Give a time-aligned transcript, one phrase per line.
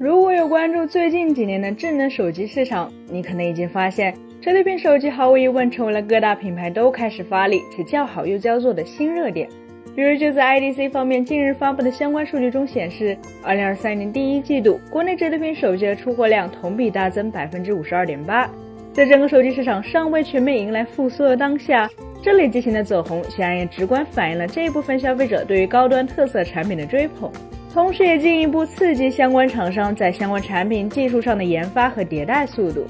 [0.00, 9.46] 如果有关注最近几年的智能手机市场，你可能已经发现，折叠屏手机毫无疑问成为了各大品牌都开始发力且叫好又叫座的新热点。
[9.94, 18.50] 比如，就在 IDC 方面近日发布的相关数据中显示，二零二三年第一季度国内折叠屏手机的出货量同比大增百分之五十二点八。
[18.94, 21.86] 在整个手机市场尚未全面迎来复苏的当下，
[22.22, 27.30] 这类机型的走红，显然也直观反映了这一部分消费者对于高端特色产品的追捧，
[27.72, 32.84] 同时也进一步刺激相关厂商在相关产品技术上的研发和迭代速度。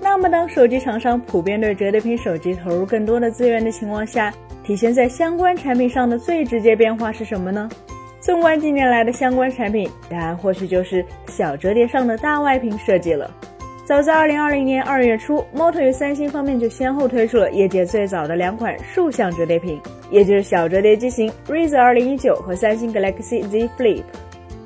[0.00, 4.32] 那么，当手机厂商普遍对折叠屏手机投入更多的资源的情况下，
[4.64, 7.68] 体现在相关产品上的最直接变化是什么呢？
[8.20, 13.30] 纵观近年来的相关产品，答案或许就是小折叠上的大外屏设计了。
[13.88, 24.02] 早在2020年2月初，Moto 与三星方面就先后推出了业界最早的两款竖向折叠屏，也就是小折叠机型 Razr 2019和三星 Galaxy Z Flip。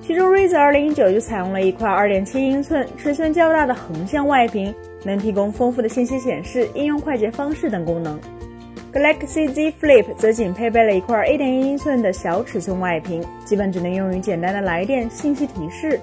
[0.01, 8.19] 其中 Razr 2019就采用了一块2.7英寸、尺寸较大的横向外屏，能提供丰富的信息显示、应用快捷方式等功能。
[8.93, 16.01] Galaxy Z Flip 则仅配备了一块1.1英寸的小尺寸外屏，基本只能用于简单的来电、信息提示。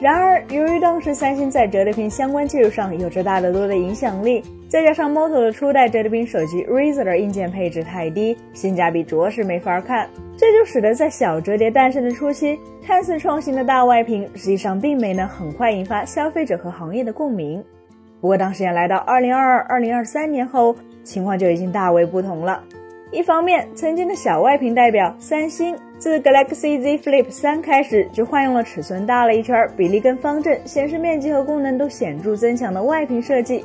[0.00, 17.60] 然而，由于当时三星在折叠屏相关技术上有着大得多的影响力，再加上 Moto 的初代折叠屏手机 Razr 的硬件配置太低，性价比着实没法看，这就使得在小折叠诞生的初期，看似创新的大外屏，实际上并没能很快引发消费者和行业的共鸣。
[18.20, 22.62] 不过，当时间来到2022、2023年后，情况就已经大为不同了。
[23.10, 33.64] 一方面，曾经的小外屏代表三星，自 Galaxy Z Flip 三开始就换用了尺寸大了一圈、比例更方正、显示面积和功能都显著增强的外屏设计。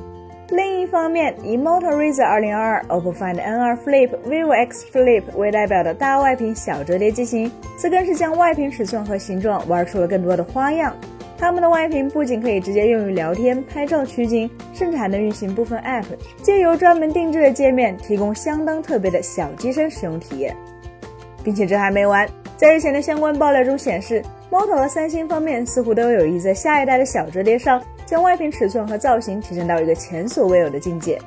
[0.49, 10.95] 另一方面，以 Moto Razr 2022、OPPO Find N2 Flip、vivo X Flip 为代表的大外屏小折叠机型，则更是将外屏尺寸和形状玩出了更多的花样。
[11.43, 16.05] 它们的外屏不仅可以直接用于聊天、拍照取景，甚至还能运行部分 App，
[16.41, 20.55] 借由专门定制的界面，提供相当特别的小机身使用体验。
[21.43, 22.25] 并且这还没完，
[22.55, 31.19] 在日前的相关爆料中显示，Moto 和三星方面似乎都有意在下一代的小折叠上，将外屏尺寸和造型提升到一个前所未有的境界。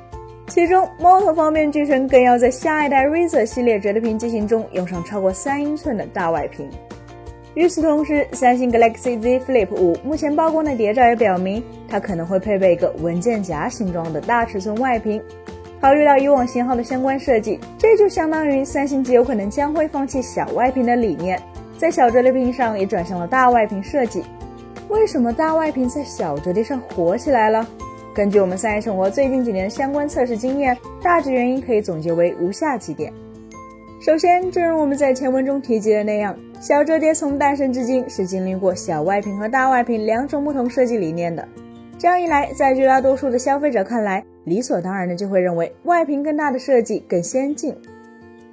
[0.47, 6.67] 其中，Moto 方面据称更要在下一代 Razr 系列折叠屏机型中用上超过三英寸的大外屏。
[7.57, 15.19] 与此同时，三星 Galaxy Z Flip 五目前曝光的谍照也表明，它可能会配备一个文件夹形状的大尺寸外屏。
[15.81, 21.41] 考虑到以往型号的相关设计，这就相当于三星极有可能将会放弃小外屏的理念，
[21.79, 24.23] 在小折叠屏上也转向了大外屏设计。
[24.89, 27.67] 为什么大外屏在小折叠上火起来了？
[28.13, 33.11] 根据我们三一生活最近几年的相关测试经验，大致原因可以总结为如下几点。
[34.07, 36.33] 首先，正如我们在前文中提及的那样。
[36.61, 41.45] 小折叠从诞生至今是经历过小外屏和大外屏两种不同设计理念的。
[41.97, 47.75] 这样一来，在绝大多数的消费者看来，理所当然的就会认为外屏更大的设计更先进。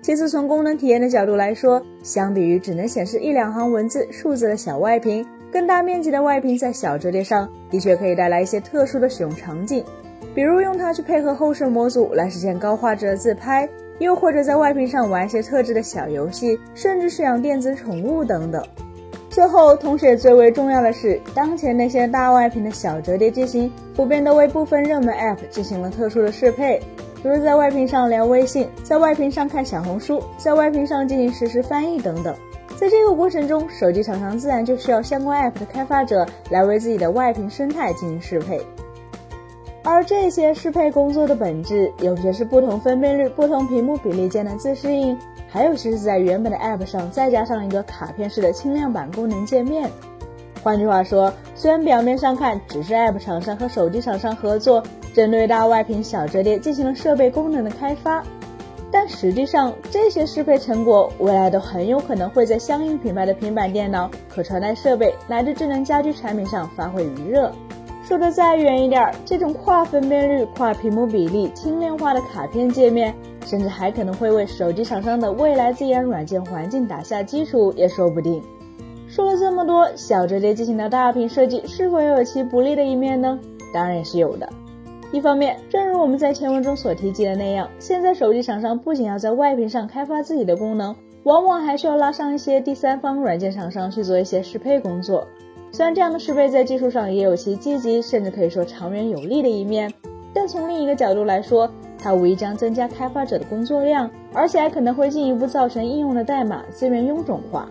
[0.03, 9.84] 其次，从功能体验的角度来说，相比于只能显示一两行文字、数字的小外屏，更大面积的外屏在小折叠上的确可以带来一些特殊的使用场景，
[10.34, 13.69] 比如用它去配合后摄模组来实现高画质的自拍。
[13.99, 18.62] 又或者在外屏上玩一些特制的小游戏，甚至是养电子宠物等等。
[19.31, 26.81] 最后，同时也最为重要的是，当前那些大外屏的小折叠机型，普遍都为部分热门 App 进行了特殊的适配，
[27.21, 32.34] 比如在外屏上聊微信，在外屏上看小红书，在外屏上进行实时翻译等等。
[32.77, 38.60] 在这个过程中，手机厂商自然就需要相关 App 的开发者来为自己的外屏生态进行适配。
[39.84, 49.91] 而这些适配工作的本质，有些是不同分辨率、不同屏幕比例间的自适应，还有些是在原本的 App 上再加上一个卡片式的轻量版功能界面。
[50.62, 58.25] 换句话说，虽然表面上看只是 App 厂商和手机厂商合作，针对大外屏小折叠进行了设备功能的开发，
[58.91, 67.53] 但实际上这些适配成果未来都很有可能会在相应品牌的平板电脑、可穿戴设备乃至智能家居产品上发挥余热。
[68.06, 73.15] 说的再远一点，这种跨分辨率、跨屏幕比例、轻量化的卡片界面，
[73.47, 78.42] 甚至还可能会为手机厂商的未来自研软件环境打下基础，也说不定。
[79.09, 83.41] 说了这么多，小折叠机型的大屏设计是否也有其不利的一面呢？
[83.72, 84.47] 当然也是有的。
[85.10, 95.27] 一方面，正如我们在前文中所提及的那样，现在手机厂商不仅要在外屏上开发自己的功能，往往还需要拉上一些第三方软件厂商去做一些适配工作。
[95.74, 99.92] 虽然这样的适配在技术上也有其积极，甚至可以说长远有利的一面，
[100.32, 101.68] 但从另一个角度来说，
[101.98, 107.68] 它无疑将增加开发者的工作量，而且还可能会进一步造成应用的代码资源臃肿化。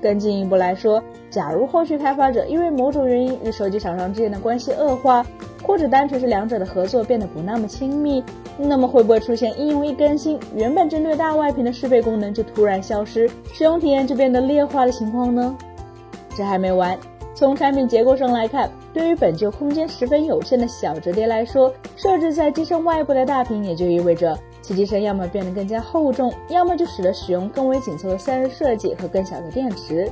[0.00, 5.22] 更进一步来说，假如后续开发者因为某种原因与手机厂商之间的关系恶化，
[5.62, 8.24] 或者单纯是两者的合作变得不那么亲密，
[8.56, 15.54] 那么会不会出现应用一更新，原本针对大外屏的适配功能就突然消失，使用体验就变得劣化的情况呢？
[16.34, 16.96] 这还没完，
[17.34, 30.10] 从产品结构上来看，对于本就空间十分有限的小折叠来说，设置在机身外部的大屏也就意味着其机身要么变得更加厚重，要么就使得使用更为紧凑的散热设计和更小的电池。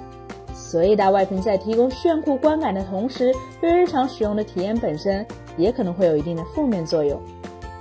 [0.55, 5.27] 所以大外屏在提供炫酷观感的同时，对日常使用的体验本身
[5.57, 7.21] 也可能会有一定的负面作用。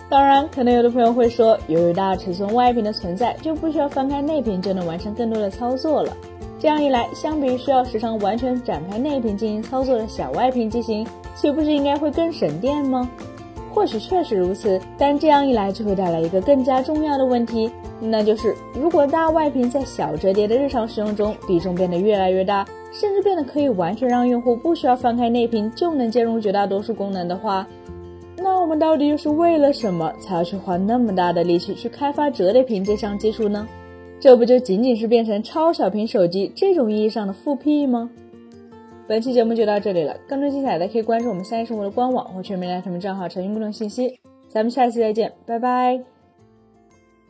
[0.09, 6.15] 当然，可能有的朋友会说，由于大尺寸外屏的存在，就不需要翻开内屏就能完成更多的操作了。
[6.59, 11.05] 这样一来，相比于需要时常完全展开内屏进行操作的小外屏机型，
[11.35, 13.09] 岂不是应该会更省电吗？
[13.73, 17.69] 或许确实如此，但这样一来就会带来一个更加重要的问题。
[17.99, 27.67] 那就是，如果大外屏在小折叠的日常使用中比重变得越来越大，甚至变得可以完全让用户不需要翻开内屏就能兼容绝大多数功能的话，
[28.35, 33.67] 那我们到底又是为了什么才要去花那么大的力气去开发折叠屏这项技术呢？
[34.19, 38.09] 这不就仅仅是变成超小屏手机这种意义上的复辟吗？
[39.07, 44.19] 本期节目就到这里了，更多精彩的可以关注我们三叶生活的官网或全民来他们账号查询更多信息。
[44.49, 46.16] 咱们下期再见，拜拜。